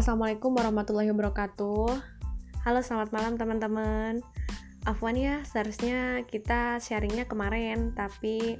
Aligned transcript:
Assalamualaikum 0.00 0.56
warahmatullahi 0.56 1.12
wabarakatuh. 1.12 1.92
Halo 2.64 2.80
selamat 2.80 3.12
malam 3.12 3.36
teman-teman. 3.36 4.24
Afwan 4.88 5.12
ya 5.12 5.44
seharusnya 5.44 6.24
kita 6.24 6.80
sharingnya 6.80 7.28
kemarin 7.28 7.92
Tapi 7.92 8.56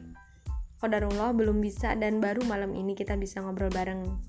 Kodarullah 0.85 1.33
belum 1.33 1.65
bisa 1.65 1.97
dan 1.97 2.21
baru 2.21 2.45
malam 2.45 2.77
ini 2.77 2.93
kita 2.93 3.17
bisa 3.17 3.41
ngobrol 3.41 3.73
bareng. 3.73 4.21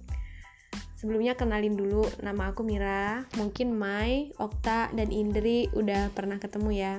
Sebelumnya 0.95 1.35
kenalin 1.35 1.75
dulu 1.75 2.07
nama 2.23 2.55
aku 2.55 2.63
Mira. 2.63 3.27
Mungkin 3.35 3.75
Mai, 3.75 4.31
Okta, 4.39 4.87
dan 4.95 5.11
Indri 5.11 5.67
udah 5.75 6.15
pernah 6.15 6.39
ketemu 6.39 6.69
ya. 6.71 6.93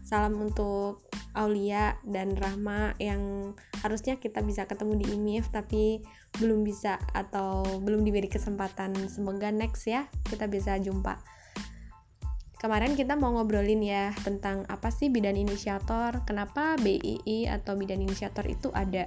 Salam 0.00 0.32
untuk 0.40 1.07
Aulia 1.38 1.94
dan 2.02 2.34
Rahma 2.34 2.98
yang 2.98 3.54
harusnya 3.86 4.18
kita 4.18 4.42
bisa 4.42 4.66
ketemu 4.66 4.98
di 4.98 5.06
IMIF 5.14 5.54
tapi 5.54 6.02
belum 6.42 6.66
bisa 6.66 6.98
atau 7.14 7.62
belum 7.78 8.02
diberi 8.02 8.26
kesempatan. 8.26 8.92
Semoga 9.06 9.54
next 9.54 9.86
ya 9.86 10.10
kita 10.26 10.50
bisa 10.50 10.74
jumpa. 10.82 11.22
Kemarin 12.58 12.98
kita 12.98 13.14
mau 13.14 13.30
ngobrolin 13.38 13.78
ya 13.86 14.10
tentang 14.26 14.66
apa 14.66 14.90
sih 14.90 15.14
bidan 15.14 15.38
inisiator, 15.38 16.26
kenapa 16.26 16.74
BII 16.82 17.46
atau 17.46 17.78
bidan 17.78 18.02
inisiator 18.02 18.42
itu 18.50 18.74
ada. 18.74 19.06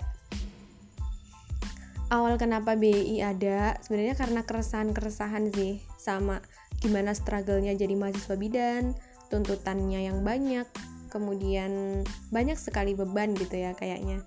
Awal 2.07 2.39
kenapa 2.39 2.79
BII 2.79 3.19
ada, 3.19 3.75
sebenarnya 3.83 4.15
karena 4.15 4.47
keresahan-keresahan 4.47 5.51
sih 5.51 5.83
sama 5.99 6.39
gimana 6.79 7.11
struggle-nya 7.11 7.75
jadi 7.75 7.91
mahasiswa 7.91 8.35
bidan, 8.39 8.95
tuntutannya 9.27 10.07
yang 10.07 10.23
banyak, 10.23 10.67
kemudian 11.11 12.01
banyak 12.31 12.55
sekali 12.55 12.95
beban 12.95 13.35
gitu 13.35 13.59
ya 13.59 13.75
kayaknya. 13.75 14.23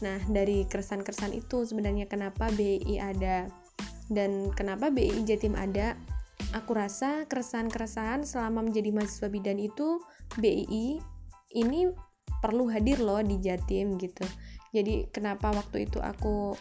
Nah 0.00 0.18
dari 0.26 0.64
keresan-keresan 0.64 1.36
itu 1.36 1.68
sebenarnya 1.68 2.08
kenapa 2.08 2.48
BI 2.56 2.96
ada? 2.96 3.46
Dan 4.08 4.50
kenapa 4.56 4.88
BI 4.88 5.22
Jatim 5.28 5.52
ada? 5.52 5.94
Aku 6.56 6.72
rasa 6.76 7.28
keresahan-keresahan 7.28 8.24
selama 8.24 8.64
menjadi 8.64 8.92
mahasiswa 8.92 9.28
bidan 9.28 9.60
itu 9.60 10.00
BI 10.40 10.98
ini 11.52 11.80
perlu 12.42 12.66
hadir 12.72 12.98
loh 12.98 13.20
di 13.22 13.38
Jatim 13.38 14.00
gitu. 14.00 14.26
Jadi 14.72 15.06
kenapa 15.12 15.52
waktu 15.52 15.86
itu 15.86 16.00
aku 16.00 16.56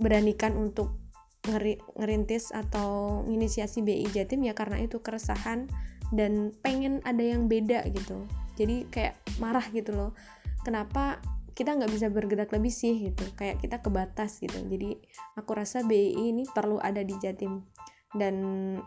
beranikan 0.00 0.56
untuk 0.58 0.98
ngeri, 1.46 1.78
ngerintis 1.94 2.50
atau 2.50 3.22
inisiasi 3.28 3.84
BI 3.84 4.08
Jatim? 4.10 4.42
Ya 4.42 4.56
karena 4.56 4.80
itu 4.80 4.98
keresahan 4.98 5.68
dan 6.12 6.52
pengen 6.60 7.00
ada 7.08 7.24
yang 7.24 7.48
beda 7.48 7.88
gitu. 7.90 8.28
Jadi 8.60 8.86
kayak 8.92 9.16
marah 9.40 9.64
gitu 9.72 9.96
loh. 9.96 10.12
Kenapa 10.62 11.18
kita 11.56 11.72
nggak 11.76 11.92
bisa 11.92 12.06
bergerak 12.12 12.52
lebih 12.52 12.70
sih 12.70 13.10
gitu? 13.10 13.24
Kayak 13.34 13.64
kita 13.64 13.80
kebatas 13.80 14.38
gitu. 14.38 14.60
Jadi 14.68 15.00
aku 15.34 15.50
rasa 15.56 15.82
BI 15.82 16.30
ini 16.30 16.44
perlu 16.52 16.76
ada 16.78 17.00
di 17.00 17.16
Jatim. 17.18 17.64
Dan 18.12 18.36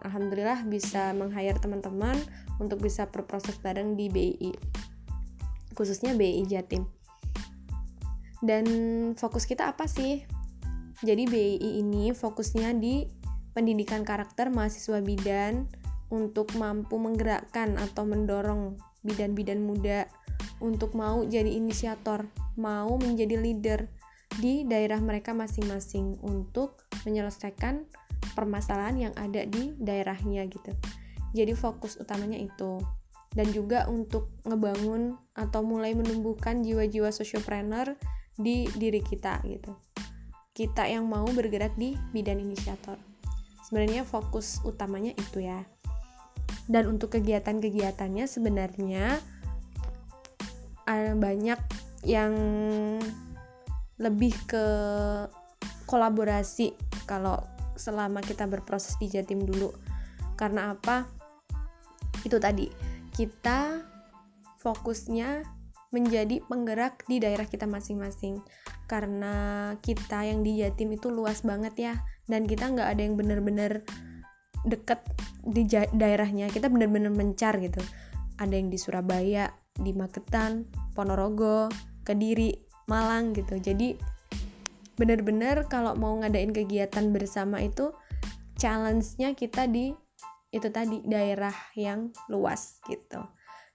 alhamdulillah 0.06 0.70
bisa 0.70 1.10
meng-hire 1.18 1.58
teman-teman 1.58 2.14
untuk 2.62 2.78
bisa 2.78 3.10
berproses 3.10 3.58
bareng 3.58 3.98
di 3.98 4.06
BI 4.08 4.54
khususnya 5.76 6.16
BI 6.16 6.48
Jatim. 6.48 6.88
Dan 8.40 8.66
fokus 9.20 9.44
kita 9.44 9.68
apa 9.74 9.86
sih? 9.90 10.24
Jadi 11.04 11.28
BI 11.28 11.60
ini 11.84 12.16
fokusnya 12.16 12.72
di 12.80 13.04
pendidikan 13.52 14.08
karakter 14.08 14.48
mahasiswa 14.48 15.04
bidan 15.04 15.68
untuk 16.10 16.54
mampu 16.58 17.02
menggerakkan 17.02 17.78
atau 17.82 18.06
mendorong 18.06 18.78
bidan-bidan 19.06 19.62
muda 19.62 20.10
untuk 20.60 20.96
mau 20.96 21.22
jadi 21.26 21.50
inisiator, 21.52 22.26
mau 22.56 22.96
menjadi 22.98 23.36
leader 23.38 23.80
di 24.40 24.68
daerah 24.68 25.00
mereka 25.00 25.32
masing-masing 25.32 26.20
untuk 26.24 26.84
menyelesaikan 27.08 27.88
permasalahan 28.36 29.10
yang 29.10 29.14
ada 29.16 29.48
di 29.48 29.72
daerahnya 29.80 30.44
gitu. 30.48 30.72
Jadi 31.36 31.54
fokus 31.56 32.00
utamanya 32.00 32.40
itu. 32.40 32.80
Dan 33.36 33.52
juga 33.52 33.84
untuk 33.92 34.32
ngebangun 34.48 35.20
atau 35.36 35.60
mulai 35.60 35.92
menumbuhkan 35.92 36.64
jiwa-jiwa 36.64 37.12
sosiopreneur 37.12 38.00
di 38.40 38.64
diri 38.80 39.04
kita 39.04 39.44
gitu. 39.44 39.76
Kita 40.56 40.88
yang 40.88 41.04
mau 41.04 41.28
bergerak 41.28 41.76
di 41.76 42.00
bidan 42.16 42.40
inisiator. 42.40 42.96
Sebenarnya 43.68 44.08
fokus 44.08 44.64
utamanya 44.64 45.12
itu 45.20 45.44
ya 45.44 45.68
dan 46.66 46.90
untuk 46.90 47.14
kegiatan-kegiatannya 47.14 48.26
sebenarnya 48.26 49.22
ada 50.86 51.14
banyak 51.18 51.60
yang 52.06 52.34
lebih 53.98 54.34
ke 54.46 54.66
kolaborasi 55.90 56.74
kalau 57.10 57.42
selama 57.78 58.22
kita 58.22 58.46
berproses 58.50 58.98
di 58.98 59.10
Jatim 59.10 59.46
dulu. 59.46 59.74
Karena 60.36 60.74
apa? 60.74 61.10
Itu 62.26 62.42
tadi 62.42 62.70
kita 63.14 63.82
fokusnya 64.60 65.46
menjadi 65.94 66.44
penggerak 66.44 67.08
di 67.08 67.22
daerah 67.22 67.48
kita 67.48 67.70
masing-masing. 67.70 68.42
Karena 68.86 69.34
kita 69.80 70.28
yang 70.28 70.42
di 70.42 70.62
Jatim 70.62 70.94
itu 70.94 71.10
luas 71.10 71.42
banget 71.42 71.74
ya 71.78 71.94
dan 72.26 72.46
kita 72.46 72.70
nggak 72.70 72.90
ada 72.98 73.02
yang 73.02 73.16
bener-bener 73.18 73.86
deket 74.66 75.06
di 75.46 75.64
daerahnya 75.70 76.50
kita 76.50 76.68
benar-benar 76.68 77.14
mencar 77.14 77.62
gitu. 77.62 77.80
Ada 78.42 78.54
yang 78.58 78.74
di 78.74 78.78
Surabaya 78.82 79.48
di 79.78 79.94
Magetan 79.94 80.66
Ponorogo 80.98 81.70
Kediri 82.02 82.52
Malang 82.90 83.32
gitu. 83.38 83.62
Jadi 83.62 83.96
benar-benar 84.96 85.68
kalau 85.68 85.94
mau 85.96 86.16
ngadain 86.20 86.52
kegiatan 86.52 87.12
bersama 87.12 87.60
itu 87.62 87.92
challenge-nya 88.56 89.36
kita 89.36 89.68
di 89.68 89.92
itu 90.56 90.72
tadi 90.72 91.04
daerah 91.04 91.54
yang 91.76 92.16
luas 92.32 92.80
gitu. 92.88 93.20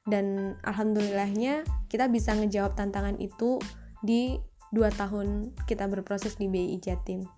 Dan 0.08 0.56
alhamdulillahnya 0.64 1.68
kita 1.92 2.08
bisa 2.08 2.32
ngejawab 2.32 2.72
tantangan 2.72 3.20
itu 3.20 3.60
di 4.00 4.40
dua 4.72 4.88
tahun 4.88 5.52
kita 5.68 5.84
berproses 5.92 6.40
di 6.40 6.48
BI 6.48 6.80
Jatim. 6.80 7.28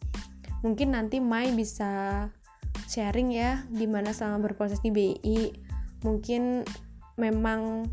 Mungkin 0.63 0.95
nanti 0.95 1.19
Mai 1.19 1.51
bisa 1.51 2.31
sharing 2.93 3.33
ya 3.33 3.65
gimana 3.73 4.13
selama 4.13 4.53
berproses 4.53 4.85
di 4.85 4.93
BI 4.93 5.49
mungkin 6.05 6.61
memang 7.17 7.89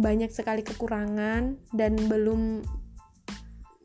banyak 0.00 0.32
sekali 0.32 0.64
kekurangan 0.64 1.60
dan 1.76 1.92
belum 2.08 2.64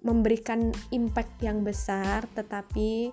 memberikan 0.08 0.72
impact 0.96 1.44
yang 1.44 1.68
besar 1.68 2.24
tetapi 2.32 3.12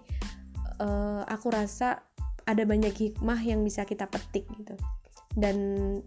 uh, 0.78 1.26
aku 1.26 1.50
rasa 1.50 2.06
ada 2.46 2.62
banyak 2.62 2.94
hikmah 2.94 3.40
yang 3.42 3.66
bisa 3.66 3.82
kita 3.82 4.06
petik 4.06 4.46
gitu. 4.54 4.76
Dan 5.34 5.98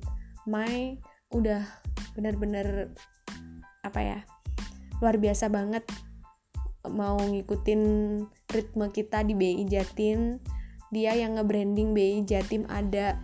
Mai 0.47 0.95
udah 1.35 1.59
benar-benar 2.15 2.87
apa 3.83 3.99
ya 3.99 4.19
luar 5.03 5.19
biasa 5.19 5.51
banget 5.51 5.83
mau 6.87 7.19
ngikutin 7.19 7.81
ritme 8.47 8.87
kita 8.95 9.27
di 9.27 9.35
BI 9.35 9.67
Jatim 9.67 10.39
dia 10.93 11.15
yang 11.15 11.35
nge-branding 11.35 11.91
BI 11.91 12.23
Jatim 12.23 12.63
ada 12.71 13.19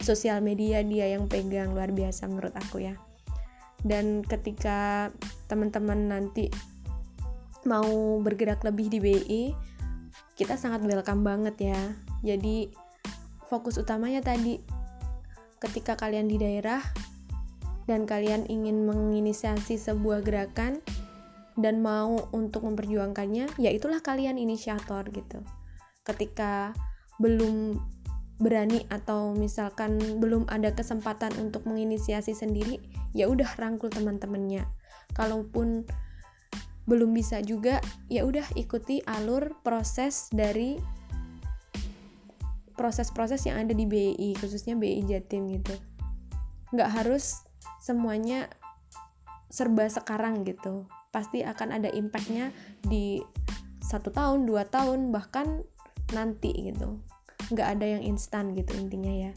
sosial 0.00 0.44
media 0.44 0.84
dia 0.84 1.08
yang 1.08 1.26
pegang 1.26 1.72
luar 1.72 1.90
biasa 1.92 2.28
menurut 2.28 2.52
aku 2.52 2.84
ya. 2.84 2.94
Dan 3.80 4.24
ketika 4.24 5.08
teman-teman 5.48 6.10
nanti 6.10 6.50
mau 7.66 8.18
bergerak 8.22 8.62
lebih 8.62 8.86
di 8.92 8.98
BI 9.02 9.42
kita 10.36 10.60
sangat 10.60 10.84
welcome 10.84 11.24
banget 11.24 11.72
ya. 11.72 11.80
Jadi 12.20 12.68
fokus 13.48 13.80
utamanya 13.80 14.20
tadi 14.20 14.60
ketika 15.56 15.96
kalian 15.96 16.28
di 16.28 16.36
daerah 16.36 16.84
dan 17.88 18.04
kalian 18.04 18.44
ingin 18.50 18.84
menginisiasi 18.84 19.80
sebuah 19.80 20.20
gerakan 20.20 20.84
dan 21.56 21.80
mau 21.80 22.28
untuk 22.36 22.68
memperjuangkannya 22.68 23.56
ya 23.56 23.70
itulah 23.72 24.04
kalian 24.04 24.36
inisiator 24.36 25.08
gitu. 25.08 25.40
Ketika 26.04 26.76
belum 27.16 27.80
berani 28.36 28.84
atau 28.92 29.32
misalkan 29.32 29.96
belum 30.20 30.44
ada 30.52 30.68
kesempatan 30.76 31.32
untuk 31.40 31.64
menginisiasi 31.64 32.36
sendiri 32.36 32.76
ya 33.16 33.32
udah 33.32 33.48
rangkul 33.56 33.88
teman-temannya. 33.88 34.68
Kalaupun 35.16 35.88
belum 36.86 37.16
bisa 37.16 37.40
juga 37.42 37.80
ya 38.06 38.22
udah 38.28 38.44
ikuti 38.54 39.00
alur 39.08 39.56
proses 39.64 40.28
dari 40.30 40.78
proses-proses 42.76 43.48
yang 43.48 43.64
ada 43.64 43.72
di 43.72 43.88
BI 43.88 44.36
khususnya 44.36 44.76
BI 44.76 45.00
Jatim 45.08 45.48
gitu. 45.48 45.72
Nggak 46.76 46.92
harus 46.92 47.40
semuanya 47.80 48.52
serba 49.48 49.88
sekarang 49.88 50.44
gitu. 50.44 50.84
Pasti 51.08 51.40
akan 51.40 51.80
ada 51.80 51.88
impactnya 51.88 52.52
di 52.84 53.24
satu 53.80 54.12
tahun 54.12 54.44
dua 54.44 54.68
tahun 54.68 55.08
bahkan 55.08 55.64
nanti 56.14 56.52
gitu. 56.70 57.00
Nggak 57.50 57.68
ada 57.78 57.86
yang 57.98 58.02
instan 58.02 58.52
gitu 58.54 58.74
intinya 58.76 59.30
ya. 59.30 59.32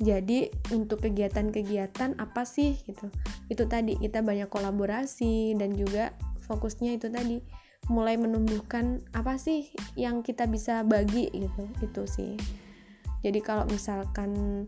Jadi 0.00 0.48
untuk 0.72 1.04
kegiatan-kegiatan 1.04 2.16
apa 2.16 2.42
sih 2.48 2.80
gitu? 2.88 3.12
Itu 3.52 3.68
tadi 3.68 4.00
kita 4.00 4.24
banyak 4.24 4.48
kolaborasi 4.48 5.52
dan 5.60 5.76
juga 5.76 6.16
fokusnya 6.48 6.96
itu 6.96 7.12
tadi 7.12 7.44
mulai 7.92 8.16
menumbuhkan 8.16 9.04
apa 9.12 9.36
sih 9.36 9.72
yang 9.96 10.24
kita 10.24 10.48
bisa 10.48 10.84
bagi 10.88 11.28
gitu 11.28 11.64
itu 11.84 12.02
sih. 12.08 12.32
Jadi 13.20 13.40
kalau 13.44 13.68
misalkan 13.68 14.64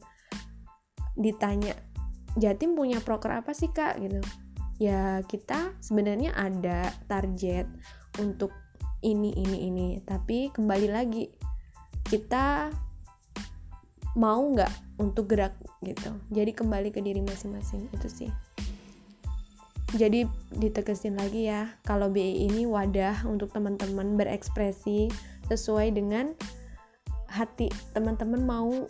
ditanya 1.16 1.76
Jatim 2.36 2.72
punya 2.72 2.96
proker 3.00 3.44
apa 3.44 3.52
sih 3.52 3.68
kak? 3.68 4.00
gitu. 4.00 4.20
Ya 4.80 5.20
kita 5.28 5.76
sebenarnya 5.84 6.32
ada 6.32 6.88
target 7.08 7.68
untuk 8.20 8.52
ini 9.02 9.34
ini 9.34 9.58
ini. 9.68 9.88
Tapi 10.02 10.54
kembali 10.54 10.88
lagi 10.88 11.28
kita 12.06 12.70
mau 14.14 14.40
nggak 14.40 15.00
untuk 15.02 15.30
gerak 15.30 15.54
gitu. 15.82 16.14
Jadi 16.30 16.54
kembali 16.54 16.88
ke 16.94 17.02
diri 17.02 17.20
masing-masing 17.20 17.90
itu 17.90 18.08
sih. 18.08 18.30
Jadi 19.92 20.24
ditekesin 20.56 21.20
lagi 21.20 21.52
ya 21.52 21.68
kalau 21.84 22.08
BI 22.08 22.48
ini 22.48 22.64
wadah 22.64 23.28
untuk 23.28 23.52
teman-teman 23.52 24.16
berekspresi 24.16 25.12
sesuai 25.52 25.92
dengan 25.92 26.32
hati 27.28 27.68
teman-teman 27.92 28.40
mau 28.40 28.88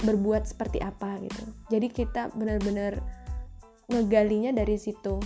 berbuat 0.00 0.48
seperti 0.48 0.80
apa 0.80 1.20
gitu. 1.20 1.44
Jadi 1.68 1.92
kita 1.92 2.32
benar-benar 2.32 3.04
ngegalinya 3.92 4.56
dari 4.56 4.80
situ. 4.80 5.20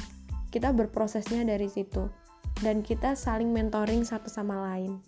Kita 0.50 0.74
berprosesnya 0.74 1.46
dari 1.46 1.70
situ 1.70 2.23
dan 2.62 2.86
kita 2.86 3.18
saling 3.18 3.50
mentoring 3.50 4.06
satu 4.06 4.30
sama 4.30 4.60
lain. 4.70 5.02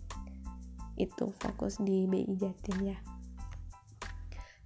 Itu 0.97 1.31
fokus 1.37 1.77
di 1.79 2.09
BI 2.09 2.35
Jatim 2.35 2.77
ya. 2.83 2.97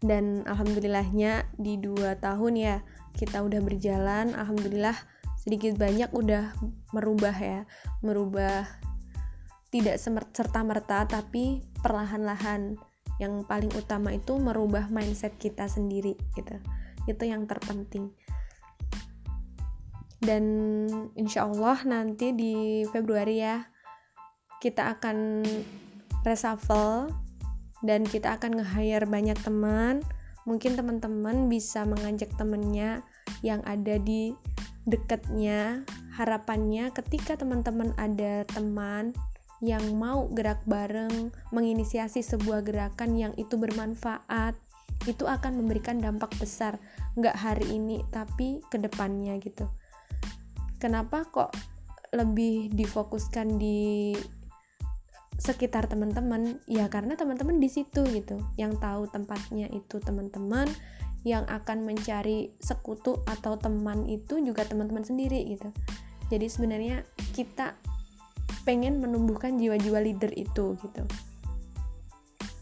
Dan 0.01 0.41
alhamdulillahnya 0.49 1.45
di 1.61 1.77
dua 1.77 2.17
tahun 2.17 2.57
ya 2.57 2.75
kita 3.13 3.45
udah 3.45 3.61
berjalan. 3.61 4.33
Alhamdulillah 4.33 4.97
sedikit 5.37 5.77
banyak 5.77 6.09
udah 6.09 6.57
merubah 6.89 7.35
ya. 7.37 7.69
Merubah 8.01 8.65
tidak 9.69 10.01
serta 10.33 10.65
merta 10.65 11.05
tapi 11.05 11.61
perlahan-lahan. 11.85 12.81
Yang 13.21 13.45
paling 13.45 13.69
utama 13.77 14.09
itu 14.17 14.41
merubah 14.41 14.89
mindset 14.89 15.37
kita 15.37 15.69
sendiri 15.69 16.17
gitu. 16.33 16.57
Itu 17.05 17.29
yang 17.29 17.45
terpenting 17.45 18.09
dan 20.21 20.45
insya 21.17 21.49
Allah 21.49 21.81
nanti 21.81 22.29
di 22.29 22.85
Februari 22.93 23.41
ya 23.41 23.65
kita 24.61 24.93
akan 24.97 25.41
reshuffle 26.21 27.09
dan 27.81 28.05
kita 28.05 28.37
akan 28.37 28.61
nge-hire 28.61 29.09
banyak 29.09 29.37
teman. 29.41 30.05
Mungkin 30.45 30.77
teman-teman 30.77 31.49
bisa 31.49 31.85
mengajak 31.85 32.29
temennya 32.37 33.01
yang 33.41 33.65
ada 33.65 33.97
di 33.97 34.33
dekatnya. 34.85 35.81
Harapannya 36.13 36.93
ketika 36.93 37.33
teman-teman 37.33 37.97
ada 37.97 38.45
teman 38.45 39.17
yang 39.61 39.81
mau 39.97 40.29
gerak 40.33 40.61
bareng 40.69 41.33
menginisiasi 41.49 42.21
sebuah 42.21 42.61
gerakan 42.65 43.17
yang 43.17 43.33
itu 43.37 43.57
bermanfaat 43.57 44.53
itu 45.09 45.25
akan 45.25 45.57
memberikan 45.57 45.97
dampak 45.97 46.29
besar. 46.37 46.77
Nggak 47.17 47.37
hari 47.41 47.65
ini 47.73 48.05
tapi 48.13 48.61
ke 48.69 48.77
depannya 48.77 49.41
gitu 49.41 49.65
kenapa 50.81 51.29
kok 51.29 51.53
lebih 52.09 52.73
difokuskan 52.73 53.61
di 53.61 54.17
sekitar 55.37 55.85
teman-teman? 55.85 56.57
Ya 56.65 56.89
karena 56.89 57.13
teman-teman 57.13 57.61
di 57.61 57.69
situ 57.69 58.01
gitu 58.09 58.41
yang 58.57 58.81
tahu 58.81 59.05
tempatnya 59.13 59.69
itu 59.69 60.01
teman-teman 60.01 60.65
yang 61.21 61.45
akan 61.45 61.85
mencari 61.85 62.49
sekutu 62.57 63.21
atau 63.29 63.53
teman 63.61 64.09
itu 64.09 64.41
juga 64.41 64.65
teman-teman 64.65 65.05
sendiri 65.05 65.45
gitu. 65.53 65.69
Jadi 66.33 66.49
sebenarnya 66.49 67.05
kita 67.37 67.77
pengen 68.65 68.97
menumbuhkan 68.97 69.61
jiwa-jiwa 69.61 70.01
leader 70.01 70.33
itu 70.33 70.73
gitu. 70.81 71.03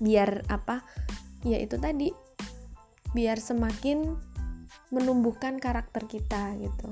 Biar 0.04 0.44
apa? 0.52 0.84
Ya 1.48 1.56
itu 1.56 1.80
tadi. 1.80 2.12
Biar 3.16 3.40
semakin 3.40 4.20
menumbuhkan 4.92 5.58
karakter 5.62 6.04
kita 6.10 6.60
gitu 6.60 6.92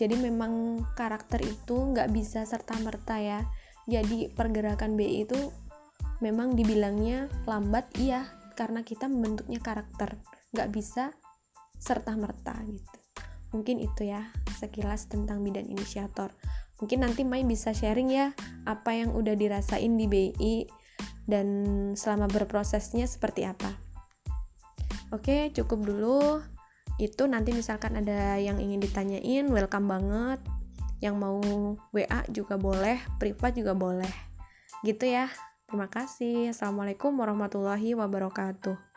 jadi 0.00 0.16
memang 0.16 0.80
karakter 0.96 1.44
itu 1.44 1.92
nggak 1.92 2.08
bisa 2.08 2.48
serta 2.48 2.72
merta 2.80 3.20
ya. 3.20 3.44
Jadi 3.84 4.32
pergerakan 4.32 4.96
BI 4.96 5.28
itu 5.28 5.36
memang 6.24 6.56
dibilangnya 6.56 7.28
lambat 7.44 7.84
iya 8.00 8.24
karena 8.56 8.80
kita 8.80 9.12
membentuknya 9.12 9.60
karakter. 9.60 10.16
Nggak 10.56 10.68
bisa 10.72 11.12
serta 11.76 12.16
merta 12.16 12.56
gitu. 12.64 12.96
Mungkin 13.52 13.76
itu 13.76 14.08
ya 14.08 14.24
sekilas 14.56 15.04
tentang 15.12 15.44
bidan 15.44 15.68
inisiator. 15.68 16.32
Mungkin 16.80 17.04
nanti 17.04 17.28
Mai 17.28 17.44
bisa 17.44 17.76
sharing 17.76 18.08
ya 18.08 18.32
apa 18.64 18.96
yang 18.96 19.12
udah 19.12 19.36
dirasain 19.36 20.00
di 20.00 20.08
BI 20.08 20.64
dan 21.28 21.46
selama 21.92 22.24
berprosesnya 22.24 23.04
seperti 23.04 23.44
apa. 23.44 23.76
Oke 25.12 25.52
cukup 25.52 25.84
dulu 25.84 26.40
itu 27.00 27.24
nanti 27.24 27.56
misalkan 27.56 27.96
ada 27.96 28.36
yang 28.36 28.60
ingin 28.60 28.76
ditanyain 28.76 29.48
welcome 29.48 29.88
banget 29.88 30.40
yang 31.00 31.16
mau 31.16 31.40
WA 31.96 32.20
juga 32.28 32.60
boleh, 32.60 33.00
privat 33.16 33.56
juga 33.56 33.72
boleh. 33.72 34.12
Gitu 34.84 35.08
ya. 35.08 35.32
Terima 35.64 35.88
kasih. 35.88 36.52
Assalamualaikum 36.52 37.16
warahmatullahi 37.16 37.96
wabarakatuh. 37.96 38.89